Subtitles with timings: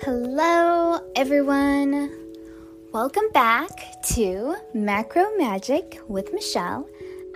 [0.00, 2.12] Hello, everyone.
[2.92, 3.70] Welcome back
[4.08, 6.86] to Macro Magic with Michelle.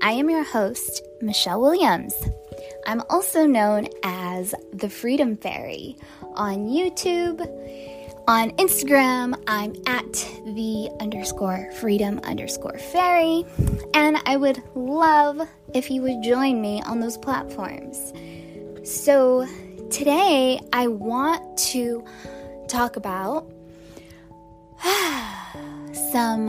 [0.03, 2.15] I am your host, Michelle Williams.
[2.87, 5.97] I'm also known as the Freedom Fairy
[6.35, 7.41] on YouTube.
[8.29, 10.13] On Instagram, I'm at
[10.55, 13.45] the underscore freedom underscore fairy,
[13.95, 18.13] and I would love if you would join me on those platforms.
[18.85, 19.47] So,
[19.91, 22.05] today I want to
[22.71, 23.51] talk about
[26.13, 26.49] some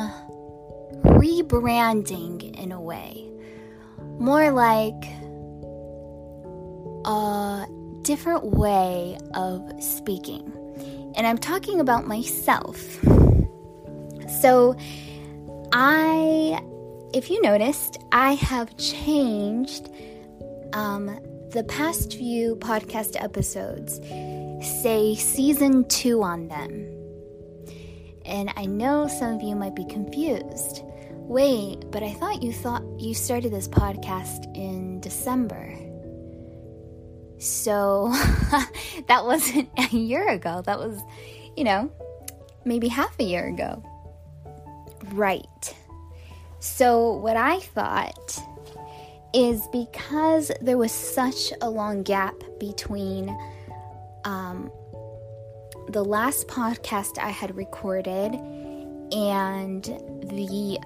[1.04, 3.28] rebranding in a way.
[4.20, 5.04] More like
[7.06, 7.66] a
[8.04, 10.54] different way of speaking.
[11.16, 12.80] And I'm talking about myself.
[14.42, 14.76] So,
[15.74, 16.62] I,
[17.14, 19.90] if you noticed, I have changed
[20.74, 21.20] um,
[21.50, 24.00] the past few podcast episodes
[24.62, 26.98] say season two on them.
[28.26, 30.84] And I know some of you might be confused.
[31.32, 35.76] Wait, but I thought you thought you started this podcast in December.
[37.40, 38.10] So
[39.08, 40.62] that wasn't a year ago.
[40.66, 41.02] That was,
[41.58, 41.92] you know,
[42.66, 43.84] maybe half a year ago.
[45.14, 45.76] Right.
[46.60, 48.40] So what I thought
[49.34, 53.36] is because there was such a long gap between
[54.24, 54.72] um,
[55.90, 58.36] the last podcast I had recorded
[59.12, 60.80] and the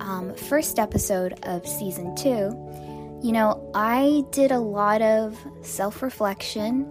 [0.00, 2.56] um, first episode of season two,
[3.22, 6.86] you know, I did a lot of self reflection.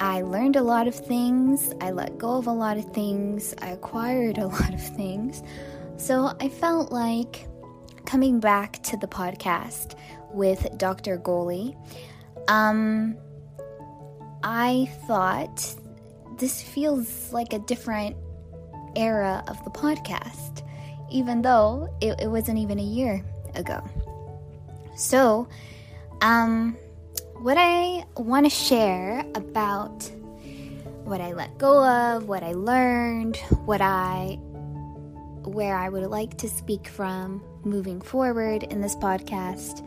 [0.00, 1.72] I learned a lot of things.
[1.80, 3.54] I let go of a lot of things.
[3.58, 5.42] I acquired a lot of things.
[5.96, 7.46] So I felt like
[8.06, 9.94] coming back to the podcast
[10.32, 11.18] with Dr.
[11.18, 11.76] Goli.
[12.48, 13.16] Um,
[14.42, 15.74] I thought
[16.38, 18.16] this feels like a different
[18.96, 20.66] era of the podcast,
[21.10, 23.82] even though it, it wasn't even a year ago.
[24.96, 25.48] So,
[26.20, 26.76] um,
[27.38, 30.10] what I want to share about
[31.04, 34.38] what I let go of, what I learned, what I
[35.44, 39.86] where I would like to speak from moving forward in this podcast.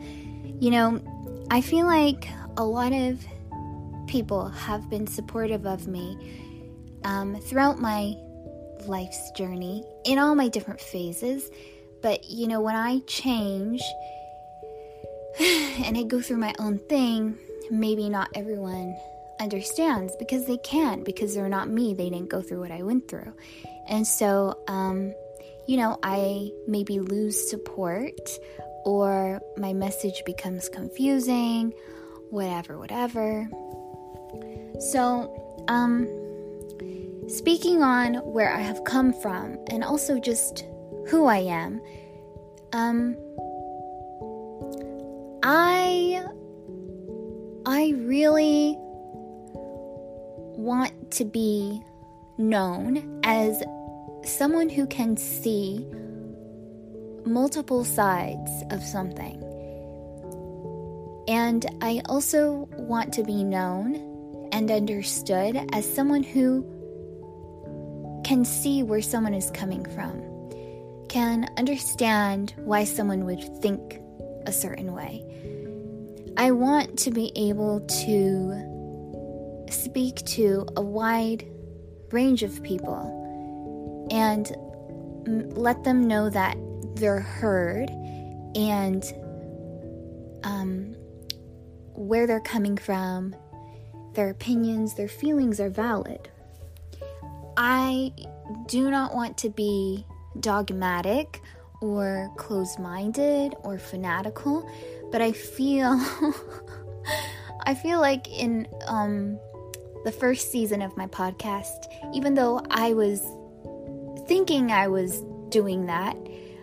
[0.60, 2.28] You know, I feel like
[2.58, 3.24] a lot of
[4.06, 6.16] people have been supportive of me
[7.04, 8.14] um, throughout my
[8.86, 11.50] life's journey in all my different phases.
[12.02, 13.82] But you know, when I change
[15.40, 17.38] and I go through my own thing,
[17.70, 18.96] maybe not everyone
[19.40, 21.94] understands because they can't, because they're not me.
[21.94, 23.34] They didn't go through what I went through.
[23.88, 25.14] And so, um,
[25.66, 28.30] you know, I maybe lose support
[28.84, 31.74] or my message becomes confusing,
[32.30, 33.48] whatever, whatever.
[34.78, 36.06] So, um,
[37.28, 40.66] speaking on where I have come from and also just
[41.08, 41.80] who I am,
[42.72, 43.16] um,
[45.42, 46.24] I,
[47.64, 48.76] I really
[50.58, 51.80] want to be
[52.38, 53.62] known as
[54.24, 55.86] someone who can see
[57.24, 59.42] multiple sides of something.
[61.28, 64.15] And I also want to be known
[64.56, 66.62] and understood as someone who
[68.24, 70.18] can see where someone is coming from,
[71.10, 74.00] can understand why someone would think
[74.46, 75.22] a certain way.
[76.38, 81.46] I want to be able to speak to a wide
[82.10, 84.50] range of people and
[85.54, 86.56] let them know that
[86.94, 87.90] they're heard
[88.54, 89.04] and
[90.44, 90.96] um,
[91.92, 93.36] where they're coming from,
[94.16, 96.28] their opinions, their feelings are valid.
[97.56, 98.12] I
[98.66, 100.04] do not want to be
[100.40, 101.40] dogmatic
[101.80, 104.68] or closed minded or fanatical,
[105.12, 106.00] but I feel.
[107.68, 109.40] I feel like in um,
[110.04, 113.20] the first season of my podcast, even though I was
[114.28, 116.16] thinking I was doing that,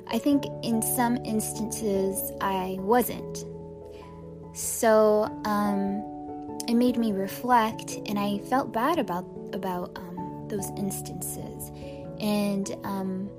[0.08, 3.44] I think in some instances I wasn't.
[4.56, 6.13] So um,
[6.68, 11.72] it made me reflect, and I felt bad about about um, those instances.
[12.20, 13.30] And um,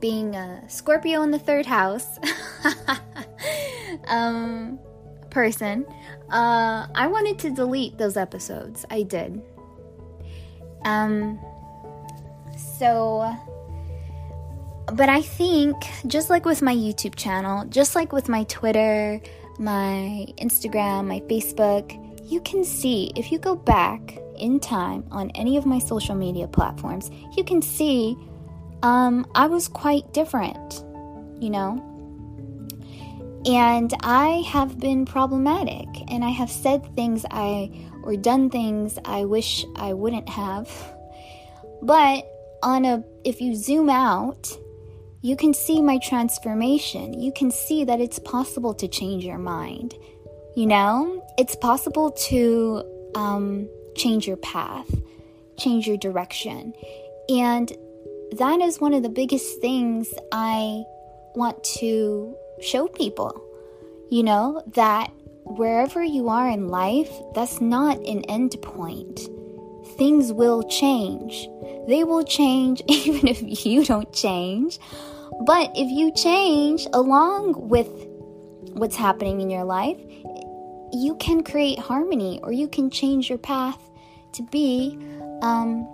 [0.00, 2.18] being a Scorpio in the third house
[4.06, 4.78] um,
[5.30, 5.86] person,
[6.30, 8.84] uh, I wanted to delete those episodes.
[8.90, 9.42] I did.
[10.84, 11.40] Um,
[12.78, 13.34] so
[14.92, 15.76] but I think,
[16.06, 19.20] just like with my YouTube channel, just like with my Twitter,
[19.58, 25.56] my Instagram, my Facebook, you can see if you go back in time on any
[25.56, 28.16] of my social media platforms, you can see
[28.82, 30.84] um, I was quite different,
[31.40, 31.82] you know.
[33.46, 37.70] And I have been problematic, and I have said things I
[38.02, 40.68] or done things I wish I wouldn't have.
[41.82, 42.26] But
[42.62, 44.50] on a if you zoom out,
[45.22, 47.20] you can see my transformation.
[47.20, 49.94] You can see that it's possible to change your mind.
[50.56, 52.82] You know, it's possible to
[53.14, 54.88] um, change your path,
[55.58, 56.72] change your direction.
[57.28, 57.70] And
[58.38, 60.82] that is one of the biggest things I
[61.34, 63.38] want to show people.
[64.10, 65.10] You know, that
[65.44, 69.28] wherever you are in life, that's not an end point.
[69.98, 71.50] Things will change.
[71.86, 74.78] They will change even if you don't change.
[75.44, 77.88] But if you change along with
[78.72, 79.98] what's happening in your life,
[80.92, 83.90] you can create harmony or you can change your path
[84.32, 84.98] to be
[85.42, 85.88] um,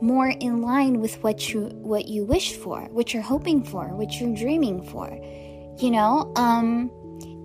[0.00, 4.20] more in line with what you what you wish for, what you're hoping for, what
[4.20, 5.08] you're dreaming for.
[5.78, 6.90] You know, um,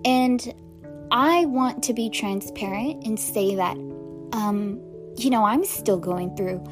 [0.04, 0.52] and
[1.10, 3.76] I want to be transparent and say that,
[4.32, 4.80] um,
[5.16, 6.64] you know, I'm still going through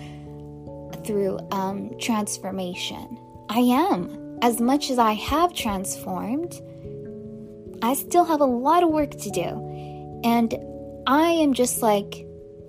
[1.05, 3.19] through um, transformation.
[3.49, 4.38] I am.
[4.43, 6.61] As much as I have transformed,
[7.82, 9.72] I still have a lot of work to do.
[10.25, 10.55] And
[11.07, 12.27] I am just like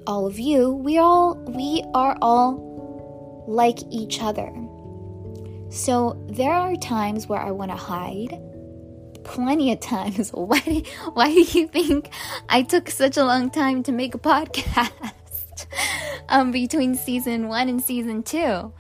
[0.08, 0.72] all of you.
[0.72, 4.52] We all we are all like each other.
[5.70, 8.40] So there are times where I want to hide.
[9.24, 10.30] Plenty of times.
[10.34, 10.84] Why
[11.14, 12.10] why do you think
[12.50, 14.92] I took such a long time to make a podcast
[16.30, 18.74] um between season 1 and season 2?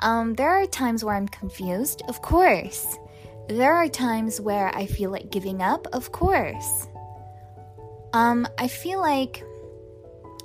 [0.00, 2.96] Um, there are times where I'm confused, of course.
[3.48, 6.86] There are times where I feel like giving up, of course.
[8.12, 9.44] Um, I feel like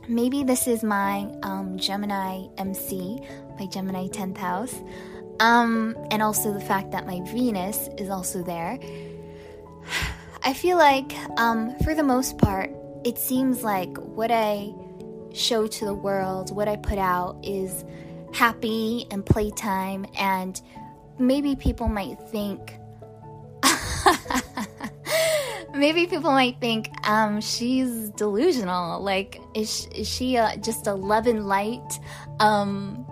[0.07, 3.19] maybe this is my um, Gemini MC,
[3.57, 4.75] my Gemini 10th house,
[5.39, 8.77] um, and also the fact that my Venus is also there.
[10.45, 12.69] I feel like, um, for the most part,
[13.06, 14.74] it seems like what I
[15.33, 17.86] show to the world, what I put out, is
[18.33, 20.62] happy and playtime, and
[21.18, 22.77] maybe people might think.
[25.84, 29.02] Maybe people might think um, she's delusional.
[29.02, 32.00] Like, is, is she a, just a love and light,
[32.40, 33.06] um,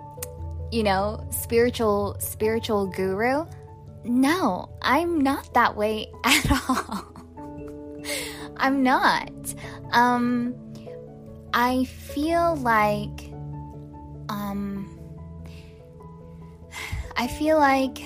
[0.70, 3.44] you know, spiritual spiritual guru?
[4.04, 7.04] No, I'm not that way at all.
[8.56, 9.54] I'm not.
[9.90, 10.54] Um,
[11.52, 13.30] I feel like
[14.30, 14.98] um,
[17.18, 17.98] I feel like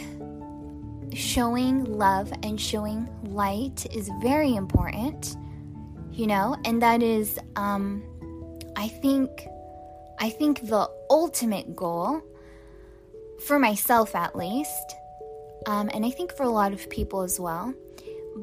[1.16, 5.34] showing love and showing light is very important,
[6.12, 8.02] you know, and that is, um,
[8.76, 9.30] I think,
[10.18, 12.22] I think the ultimate goal
[13.46, 14.96] for myself at least,
[15.66, 17.72] um, and I think for a lot of people as well.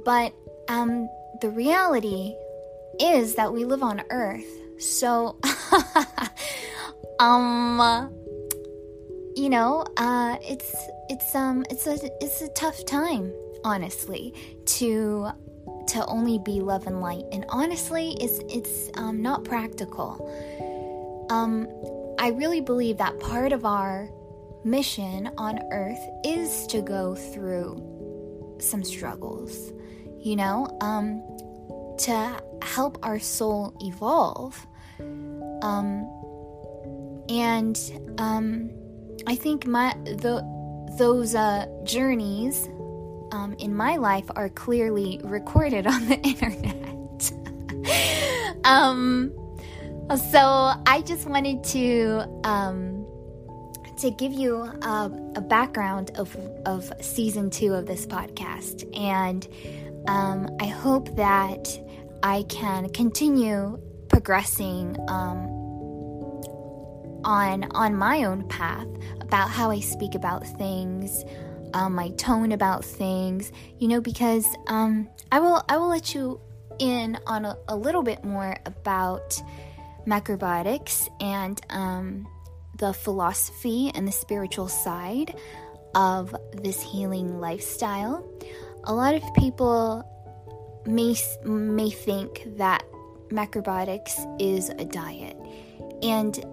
[0.04, 0.34] But
[0.68, 1.08] um,
[1.42, 2.34] the reality
[3.00, 4.46] is that we live on Earth,
[4.80, 5.40] so
[7.20, 7.80] um
[9.36, 10.76] you know, uh, it's
[11.10, 13.34] it's um it's a it's a tough time,
[13.64, 14.34] honestly,
[14.66, 15.30] to
[15.88, 20.30] to only be love and light, and honestly, it's it's um, not practical.
[21.30, 21.68] Um,
[22.20, 24.10] I really believe that part of our
[24.64, 29.74] mission on Earth is to go through some struggles,
[30.20, 31.22] you know, um,
[32.00, 34.66] to help our soul evolve,
[35.64, 36.08] um,
[37.30, 37.80] and
[38.20, 38.70] um
[39.28, 40.44] I think my the
[40.98, 42.68] those uh, journeys
[43.32, 47.32] um, in my life are clearly recorded on the internet.
[48.66, 49.34] um,
[50.32, 53.06] so I just wanted to um,
[53.98, 59.48] to give you a, a, background of of season two of this podcast, and
[60.08, 61.80] um, I hope that
[62.22, 63.80] I can continue
[64.10, 65.53] progressing um,
[67.24, 68.88] on on my own path
[69.20, 71.24] about how I speak about things,
[71.74, 76.40] um, my tone about things, you know, because um, I will I will let you
[76.80, 79.42] in on a, a little bit more about
[80.06, 82.28] macrobiotics and um,
[82.78, 85.36] the philosophy and the spiritual side
[85.96, 88.28] of this healing lifestyle.
[88.86, 90.10] A lot of people
[90.86, 91.16] may
[91.46, 92.84] may think that
[93.30, 95.38] macrobiotics is a diet,
[96.02, 96.44] and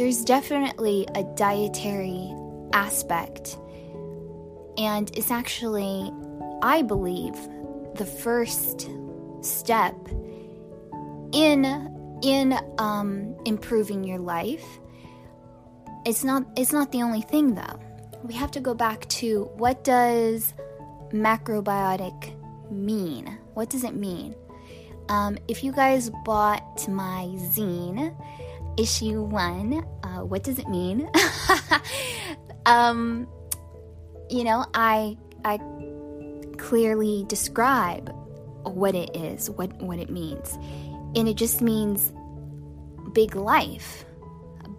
[0.00, 2.34] there's definitely a dietary
[2.72, 3.58] aspect,
[4.78, 6.10] and it's actually,
[6.62, 7.34] I believe,
[7.96, 8.88] the first
[9.42, 9.94] step
[11.32, 11.66] in
[12.22, 14.64] in um, improving your life.
[16.06, 17.78] It's not it's not the only thing though.
[18.22, 20.54] We have to go back to what does
[21.10, 23.38] macrobiotic mean?
[23.52, 24.34] What does it mean?
[25.10, 28.16] Um, if you guys bought my zine,
[28.78, 31.08] issue one, uh, what does it mean?
[32.66, 33.28] um,
[34.28, 35.58] you know, I I
[36.58, 38.14] clearly describe
[38.64, 40.54] what it is, what what it means,
[41.16, 42.12] and it just means
[43.12, 44.04] big life,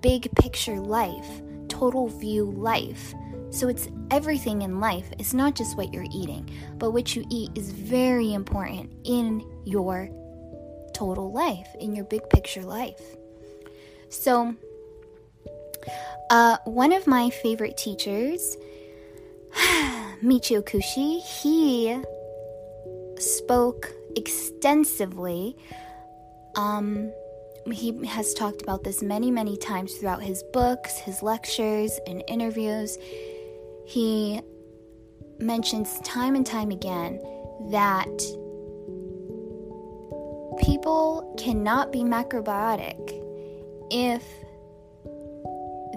[0.01, 3.13] big picture life, total view life.
[3.50, 5.12] So it's everything in life.
[5.19, 10.10] It's not just what you're eating, but what you eat is very important in your
[10.93, 13.01] total life, in your big picture life.
[14.11, 14.55] So,
[16.29, 18.57] uh, one of my favorite teachers,
[20.21, 21.97] Michio Kushi, he
[23.17, 25.55] spoke extensively.
[26.55, 27.13] Um,
[27.71, 32.97] he has talked about this many, many times throughout his books, his lectures, and interviews.
[33.85, 34.41] He
[35.39, 37.17] mentions time and time again
[37.71, 38.17] that
[40.61, 43.20] people cannot be macrobiotic
[43.91, 44.24] if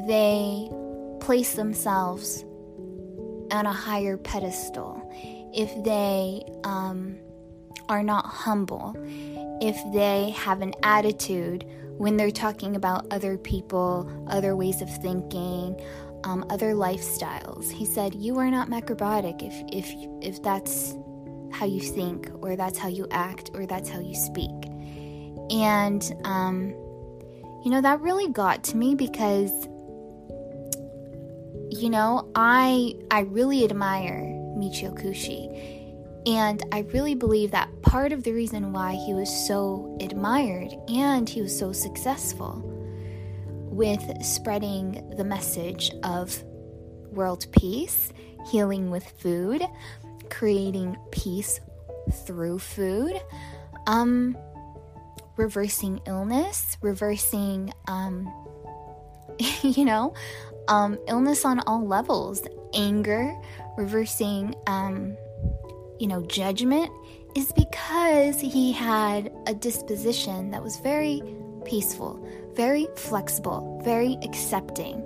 [0.06, 0.68] they
[1.20, 2.44] place themselves
[3.50, 5.00] on a higher pedestal,
[5.54, 7.16] if they um,
[7.88, 8.94] are not humble,
[9.62, 11.64] if they have an attitude
[11.96, 15.80] when they're talking about other people, other ways of thinking,
[16.24, 17.70] um, other lifestyles.
[17.70, 20.96] He said, "You are not macrobiotic if if if that's
[21.52, 24.50] how you think, or that's how you act, or that's how you speak."
[25.50, 26.74] And um,
[27.64, 29.50] you know that really got to me because
[31.70, 34.20] you know I I really admire
[34.56, 35.82] Michio Kushi.
[36.26, 41.28] And I really believe that part of the reason why he was so admired and
[41.28, 42.62] he was so successful
[43.70, 46.42] with spreading the message of
[47.12, 48.10] world peace,
[48.50, 49.62] healing with food,
[50.30, 51.60] creating peace
[52.26, 53.20] through food,
[53.86, 54.34] um,
[55.36, 58.32] reversing illness, reversing, um,
[59.62, 60.14] you know,
[60.68, 62.42] um, illness on all levels,
[62.74, 63.34] anger,
[63.76, 65.16] reversing, um,
[65.98, 66.90] you know, judgment,
[67.36, 71.22] is because he had a disposition that was very
[71.64, 75.02] peaceful, very flexible, very accepting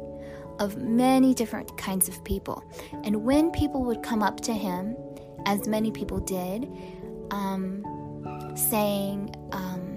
[0.58, 2.62] of many different kinds of people.
[3.04, 4.96] And when people would come up to him,
[5.46, 6.70] as many people did,
[7.30, 7.84] um,
[8.56, 9.87] saying, um,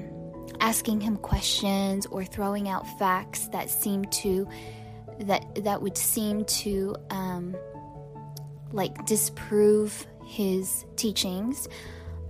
[0.62, 4.48] asking him questions or throwing out facts that seemed to
[5.20, 7.56] that that would seem to um,
[8.72, 11.68] like disprove his teachings.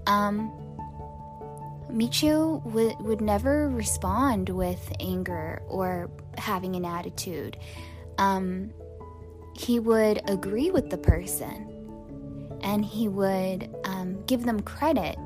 [0.07, 0.51] Um,
[1.91, 7.57] Michio would, would never respond with anger or having an attitude.
[8.17, 8.71] Um,
[9.57, 11.67] he would agree with the person
[12.63, 15.17] and he would um, give them credit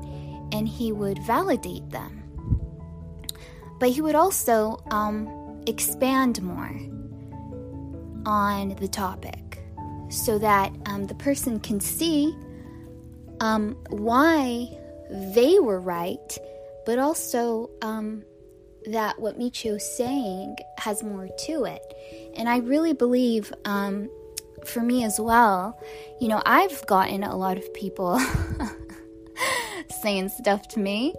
[0.52, 2.15] and he would validate them.
[3.78, 6.74] But he would also um, expand more
[8.24, 9.62] on the topic
[10.08, 12.34] so that um, the person can see
[13.40, 14.68] um, why
[15.34, 16.38] they were right
[16.86, 18.22] but also um,
[18.86, 21.82] that what Michio's saying has more to it.
[22.36, 24.08] And I really believe, um,
[24.64, 25.78] for me as well,
[26.20, 28.18] you know, I've gotten a lot of people
[30.02, 31.14] saying stuff to me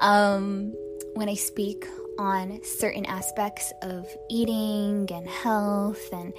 [0.00, 0.74] um,
[1.14, 1.86] when I speak
[2.18, 6.32] on certain aspects of eating and health and,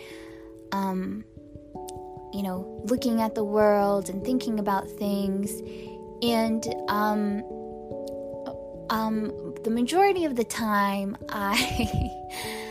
[0.72, 1.24] um,
[2.34, 5.62] you know, looking at the world and thinking about things.
[6.22, 7.44] And, um,
[8.89, 11.89] um, the majority of the time, I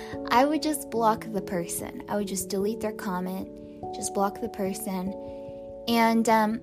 [0.31, 2.03] I would just block the person.
[2.09, 3.49] I would just delete their comment,
[3.95, 5.13] just block the person.
[5.89, 6.61] And um,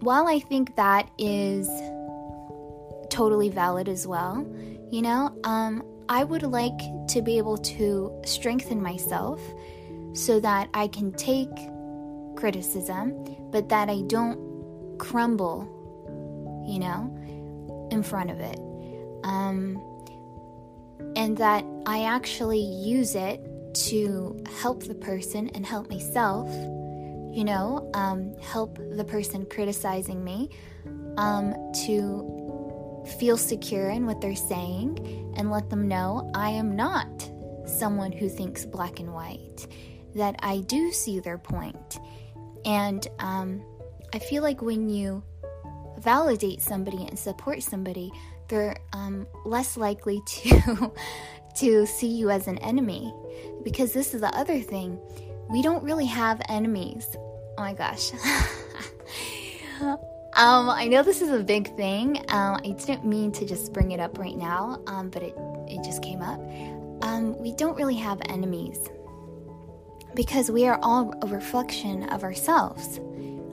[0.00, 1.68] while I think that is
[3.10, 4.46] totally valid as well,
[4.92, 9.40] you know, um, I would like to be able to strengthen myself
[10.12, 11.48] so that I can take
[12.36, 15.66] criticism, but that I don't crumble,
[16.68, 18.58] you know, in front of it.
[19.24, 19.82] Um,
[21.16, 23.40] and that I actually use it
[23.86, 26.50] to help the person and help myself,
[27.34, 30.50] you know, um, help the person criticizing me
[31.16, 31.54] um,
[31.86, 32.41] to
[33.18, 37.30] feel secure in what they're saying and let them know I am not
[37.66, 39.66] someone who thinks black and white,
[40.14, 41.98] that I do see their point.
[42.64, 43.64] And um,
[44.14, 45.22] I feel like when you
[45.98, 48.10] validate somebody and support somebody,
[48.48, 50.92] they're um, less likely to
[51.56, 53.12] to see you as an enemy.
[53.62, 54.98] Because this is the other thing,
[55.50, 57.06] we don't really have enemies.
[57.14, 58.12] Oh my gosh.
[60.34, 62.18] um, I know this is a big thing.
[62.28, 65.34] Um, I didn't mean to just bring it up right now, um, but it
[65.68, 66.40] it just came up.
[67.02, 68.88] Um, we don't really have enemies
[70.14, 72.98] because we are all a reflection of ourselves,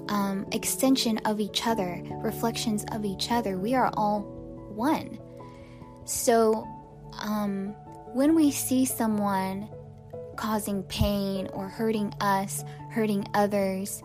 [0.09, 3.57] um, extension of each other, reflections of each other.
[3.57, 4.21] We are all
[4.74, 5.19] one.
[6.05, 6.67] So,
[7.19, 7.75] um,
[8.13, 9.69] when we see someone
[10.36, 14.01] causing pain or hurting us, hurting others,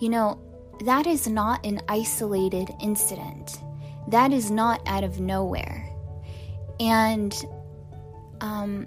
[0.00, 0.38] you know,
[0.84, 3.58] that is not an isolated incident.
[4.08, 5.88] That is not out of nowhere.
[6.78, 7.34] And
[8.40, 8.86] um,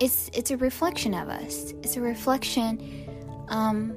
[0.00, 1.72] it's it's a reflection of us.
[1.82, 3.08] It's a reflection.
[3.48, 3.94] Um,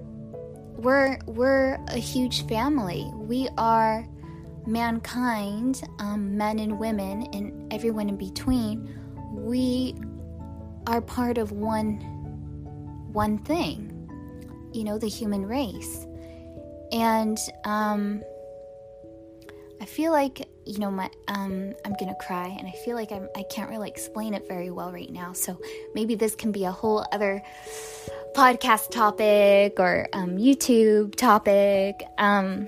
[0.77, 3.10] we're we're a huge family.
[3.13, 4.07] We are
[4.65, 8.93] mankind, um, men and women, and everyone in between.
[9.31, 9.96] We
[10.88, 12.00] are part of one
[13.13, 13.87] one thing.
[14.77, 16.05] You know, the human race,
[16.91, 18.22] and um,
[19.81, 23.27] I feel like you know my um I'm gonna cry and I feel like I'm
[23.36, 25.34] I can't really explain it very well right now.
[25.34, 25.60] So
[25.93, 27.41] maybe this can be a whole other
[28.36, 32.03] podcast topic or um, YouTube topic.
[32.17, 32.67] Um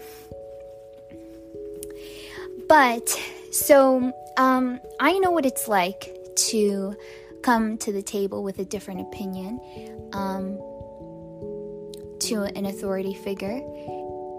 [2.68, 3.10] but
[3.52, 6.16] so um I know what it's like
[6.50, 6.96] to
[7.44, 9.60] come to the table with a different opinion.
[10.14, 10.58] Um
[12.30, 13.62] to an authority figure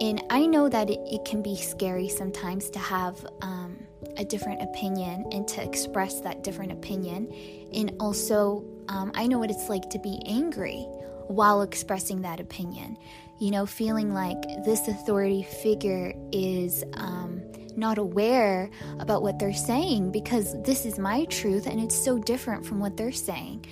[0.01, 3.77] and I know that it, it can be scary sometimes to have um,
[4.17, 7.31] a different opinion and to express that different opinion.
[7.75, 10.87] And also, um, I know what it's like to be angry
[11.27, 12.97] while expressing that opinion.
[13.41, 17.43] You know, feeling like this authority figure is um,
[17.77, 18.71] not aware
[19.01, 22.97] about what they're saying because this is my truth and it's so different from what
[22.97, 23.67] they're saying.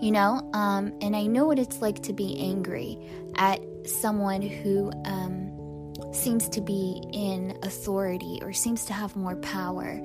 [0.00, 2.98] You know, um, and I know what it's like to be angry
[3.34, 10.00] at someone who um, seems to be in authority or seems to have more power.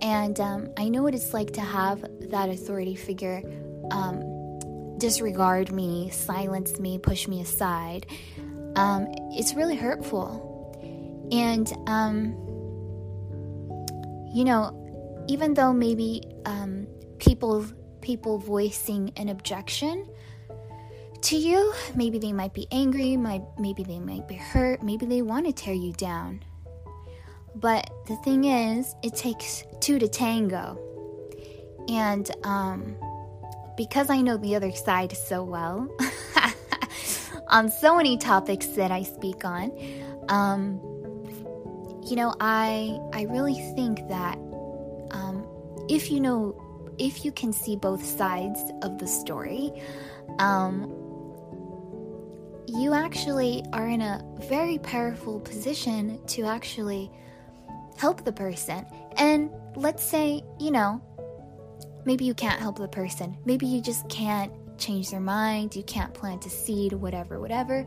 [0.00, 3.42] And um, I know what it's like to have that authority figure
[3.90, 4.22] um,
[4.96, 8.06] disregard me, silence me, push me aside.
[8.76, 10.48] Um, it's really hurtful.
[11.30, 12.32] And, um,
[14.34, 16.22] you know, even though maybe
[17.20, 17.64] people
[18.00, 20.08] people voicing an objection
[21.22, 21.72] to you.
[21.94, 25.52] Maybe they might be angry, might, maybe they might be hurt, maybe they want to
[25.52, 26.42] tear you down.
[27.54, 30.78] But the thing is, it takes two to tango.
[31.88, 32.96] And um,
[33.76, 35.88] because I know the other side so well,
[37.48, 39.72] on so many topics that I speak on,
[40.28, 40.80] um,
[42.04, 44.36] you know, I I really think that
[45.10, 45.46] um,
[45.88, 46.69] if you know,
[47.00, 49.72] if you can see both sides of the story,
[50.38, 50.84] um,
[52.68, 57.10] you actually are in a very powerful position to actually
[57.96, 58.86] help the person.
[59.16, 61.02] And let's say, you know,
[62.04, 63.36] maybe you can't help the person.
[63.44, 67.86] Maybe you just can't change their mind, you can't plant a seed, whatever, whatever.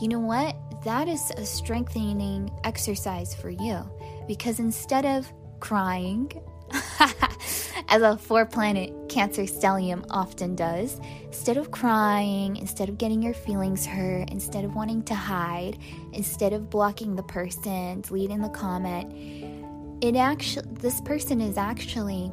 [0.00, 0.56] You know what?
[0.84, 3.88] That is a strengthening exercise for you
[4.26, 6.32] because instead of crying
[7.88, 10.98] as a four planet Cancer stellium often does.
[11.24, 15.78] Instead of crying, instead of getting your feelings hurt, instead of wanting to hide,
[16.12, 19.12] instead of blocking the person, deleting the comment,
[20.02, 22.32] it actually this person is actually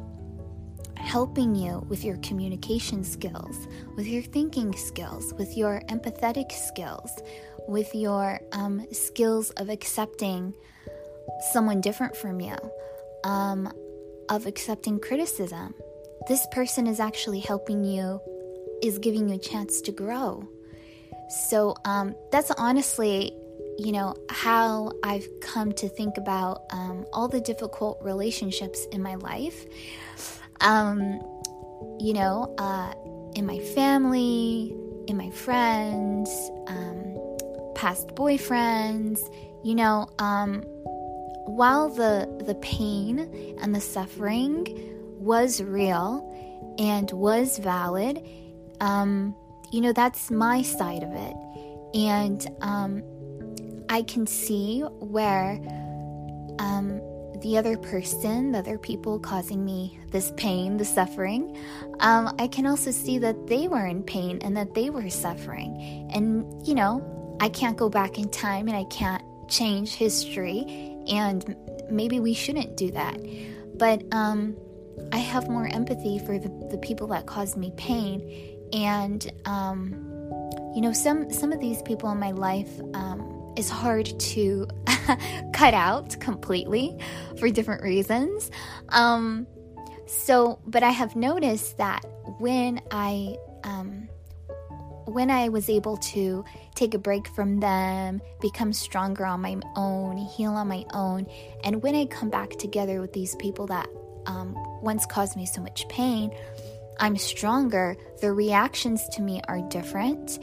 [0.96, 7.10] helping you with your communication skills, with your thinking skills, with your empathetic skills,
[7.68, 10.54] with your um, skills of accepting
[11.52, 12.56] someone different from you.
[13.24, 13.72] Um,
[14.30, 15.74] of accepting criticism.
[16.28, 18.20] This person is actually helping you,
[18.82, 20.48] is giving you a chance to grow.
[21.48, 23.32] So um, that's honestly,
[23.78, 29.16] you know, how I've come to think about um, all the difficult relationships in my
[29.16, 29.66] life.
[30.60, 31.20] Um,
[31.98, 32.92] you know, uh,
[33.34, 34.74] in my family,
[35.06, 36.30] in my friends,
[36.66, 37.16] um,
[37.74, 39.20] past boyfriends,
[39.64, 40.62] you know, um,
[41.50, 44.66] while the the pain and the suffering
[45.18, 46.26] was real
[46.78, 48.26] and was valid,
[48.80, 49.34] um,
[49.72, 51.36] you know that's my side of it,
[51.94, 53.02] and um,
[53.88, 55.60] I can see where
[56.58, 57.00] um,
[57.40, 61.56] the other person, the other people causing me this pain, the suffering,
[62.00, 66.08] um, I can also see that they were in pain and that they were suffering.
[66.12, 71.56] And, you know, I can't go back in time and I can't change history, and
[71.90, 73.18] maybe we shouldn't do that.
[73.76, 74.56] But um,
[75.12, 78.58] I have more empathy for the, the people that caused me pain.
[78.72, 79.92] And, um,
[80.74, 84.68] you know, some, some of these people in my life um, is hard to
[85.52, 86.96] cut out completely
[87.38, 88.50] for different reasons.
[88.90, 89.46] Um,
[90.06, 92.04] so, but I have noticed that
[92.38, 94.08] when I, um,
[95.12, 96.44] when I was able to
[96.74, 101.26] take a break from them, become stronger on my own, heal on my own,
[101.64, 103.88] and when I come back together with these people that
[104.26, 106.30] um, once caused me so much pain,
[106.98, 107.96] I'm stronger.
[108.20, 110.38] The reactions to me are different,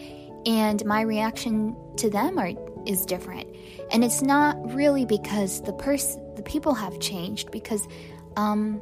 [0.45, 2.51] and my reaction to them are
[2.87, 3.53] is different.
[3.91, 7.87] And it's not really because the person, the people have changed, because,
[8.37, 8.81] um,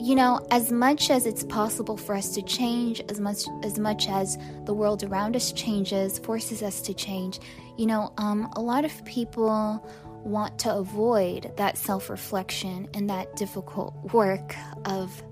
[0.00, 4.08] you know, as much as it's possible for us to change, as much as much
[4.08, 7.40] as the world around us changes, forces us to change,
[7.76, 9.84] you know, um, a lot of people
[10.24, 15.22] want to avoid that self reflection and that difficult work of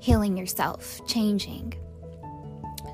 [0.00, 1.74] healing yourself, changing.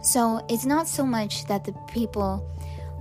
[0.02, 2.46] So it's not so much that the people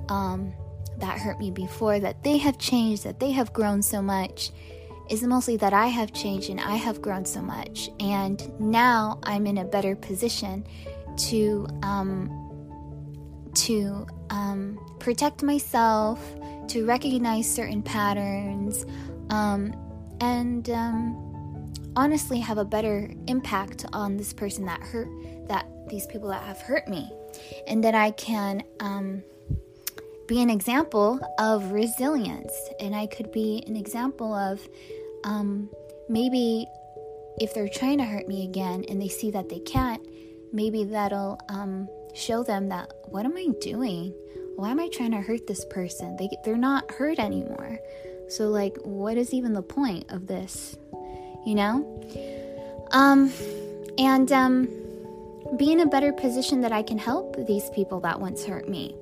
[0.09, 0.53] um,
[0.97, 4.51] that hurt me before that they have changed, that they have grown so much.
[5.10, 9.48] It's mostly that I have changed and I have grown so much, and now I'm
[9.48, 10.65] in a better position
[11.30, 12.30] to um,
[13.56, 16.19] to um, protect myself,
[16.67, 18.86] to recognize certain patterns,
[19.32, 19.74] um,
[20.22, 25.10] and um, honestly have a better impact on this person that hurt,
[25.48, 27.10] that these people that have hurt me,
[27.67, 29.24] and that I can um,
[30.28, 34.62] be an example of resilience, and I could be an example of
[35.23, 35.69] um,
[36.08, 36.67] maybe
[37.38, 40.05] if they're trying to hurt me again and they see that they can't,
[40.51, 44.13] maybe that'll um, show them that what am I doing?
[44.60, 46.17] why am I trying to hurt this person?
[46.17, 47.79] They they're not hurt anymore.
[48.27, 50.77] So like what is even the point of this?
[51.45, 52.88] You know?
[52.91, 53.32] Um
[53.97, 54.67] and um
[55.55, 58.97] be in a better position that I can help these people that once hurt me.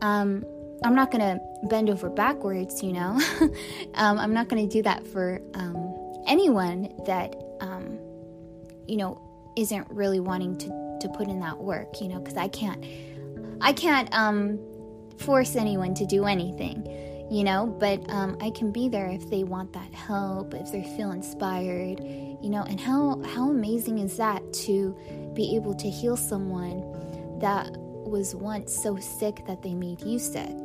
[0.00, 0.46] Um
[0.84, 3.20] I'm not to bend over backwards, you know.
[3.94, 7.98] um, I'm not going to do that for um, anyone that, um,
[8.86, 9.20] you know,
[9.56, 12.84] isn't really wanting to, to put in that work, you know, because I can't
[13.62, 14.58] I can't um,
[15.18, 16.84] force anyone to do anything,
[17.30, 20.82] you know, but um, I can be there if they want that help, if they
[20.96, 24.96] feel inspired, you know, and how, how amazing is that to
[25.34, 30.56] be able to heal someone that was once so sick that they made you sick?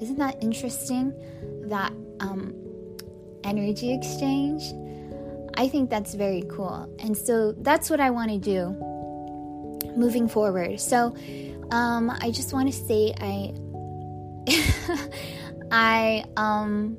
[0.00, 1.12] Isn't that interesting?
[1.68, 2.54] That um,
[3.44, 4.62] energy exchange?
[5.56, 6.94] I think that's very cool.
[6.98, 8.76] And so that's what I want to do
[9.96, 10.80] moving forward.
[10.80, 11.16] So,
[11.70, 13.54] um, I just want to say I
[15.70, 16.96] I um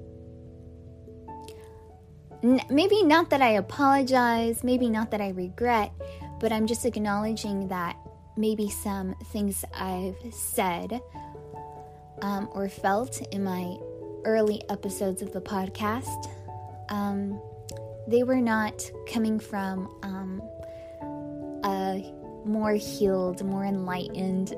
[2.69, 5.91] maybe not that I apologize, maybe not that I regret,
[6.39, 7.97] but I'm just acknowledging that
[8.37, 11.01] maybe some things I've said
[12.21, 13.77] um, or felt in my
[14.25, 16.29] early episodes of the podcast,
[16.89, 17.41] um,
[18.07, 20.41] they were not coming from um,
[21.65, 22.13] a
[22.45, 24.55] more healed, more enlightened,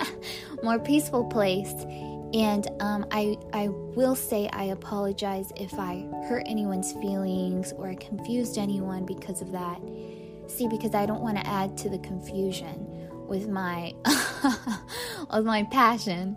[0.62, 1.74] more peaceful place.
[2.34, 8.56] And um, I, I will say I apologize if I hurt anyone's feelings or confused
[8.56, 9.80] anyone because of that.
[10.46, 12.86] See, because I don't want to add to the confusion
[13.26, 13.94] with my
[15.32, 16.36] with my passion.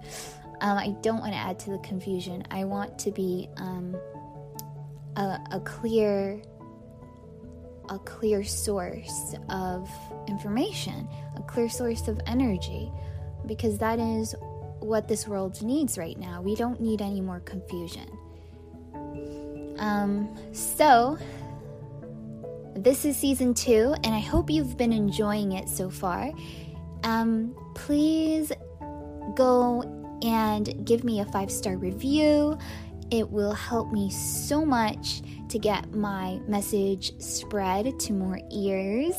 [0.66, 2.44] Um, I don't want to add to the confusion.
[2.50, 3.96] I want to be um,
[5.16, 6.42] a, a clear
[7.90, 9.88] a clear source of
[10.28, 12.92] information, a clear source of energy,
[13.46, 14.34] because that is
[14.80, 16.42] what this world needs right now.
[16.42, 18.10] We don't need any more confusion.
[19.78, 21.20] Um, so,
[22.76, 26.32] this is season two, and I hope you've been enjoying it so far.
[27.04, 28.52] Um, please
[29.36, 32.58] go and give me a five star review.
[33.12, 39.16] It will help me so much to get my message spread to more ears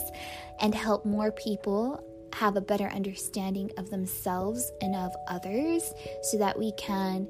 [0.61, 2.03] and help more people
[2.35, 7.29] have a better understanding of themselves and of others so that we can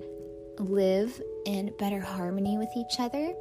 [0.59, 3.35] live in better harmony with each other.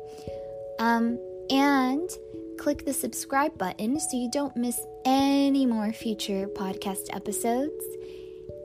[0.79, 1.17] Um,
[1.49, 2.09] and
[2.57, 7.83] click the subscribe button so you don't miss any more future podcast episodes.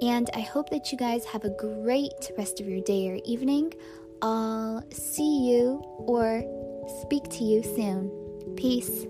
[0.02, 3.72] And I hope that you guys have a great rest of your day or evening.
[4.22, 6.42] I'll see you or
[7.02, 8.10] speak to you soon.
[8.56, 9.06] Peace.